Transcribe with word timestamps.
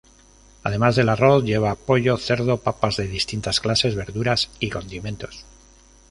Además 0.63 0.95
del 0.95 1.09
arroz, 1.09 1.43
lleva 1.43 1.75
pollo, 1.75 2.17
cerdo, 2.17 2.57
papas 2.57 2.97
de 2.97 3.07
distintas 3.07 3.59
clases, 3.59 3.93
verduras 3.93 4.49
y 4.59 4.71
condimentos. 4.71 5.45